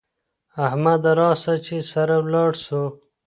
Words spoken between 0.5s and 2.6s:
احمده راسه چې سره لاړ